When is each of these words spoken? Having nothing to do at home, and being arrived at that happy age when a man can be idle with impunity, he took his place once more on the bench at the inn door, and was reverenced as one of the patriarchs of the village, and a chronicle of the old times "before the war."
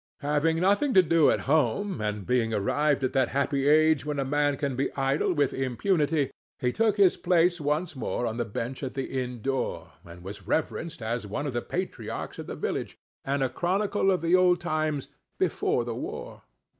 Having 0.21 0.61
nothing 0.61 0.95
to 0.95 1.03
do 1.03 1.29
at 1.29 1.41
home, 1.41 2.01
and 2.01 2.25
being 2.25 2.55
arrived 2.55 3.03
at 3.03 3.13
that 3.13 3.27
happy 3.29 3.67
age 3.69 4.03
when 4.03 4.17
a 4.17 4.25
man 4.25 4.57
can 4.57 4.75
be 4.75 4.91
idle 4.95 5.31
with 5.31 5.53
impunity, 5.53 6.31
he 6.57 6.71
took 6.73 6.97
his 6.97 7.15
place 7.15 7.61
once 7.61 7.95
more 7.95 8.25
on 8.25 8.37
the 8.37 8.43
bench 8.45 8.81
at 8.81 8.95
the 8.95 9.05
inn 9.23 9.43
door, 9.43 9.91
and 10.03 10.23
was 10.23 10.47
reverenced 10.47 11.03
as 11.03 11.27
one 11.27 11.45
of 11.45 11.53
the 11.53 11.61
patriarchs 11.61 12.39
of 12.39 12.47
the 12.47 12.55
village, 12.55 12.97
and 13.23 13.43
a 13.43 13.47
chronicle 13.49 14.09
of 14.09 14.21
the 14.23 14.33
old 14.35 14.59
times 14.59 15.07
"before 15.37 15.85
the 15.85 15.93
war." 15.93 16.41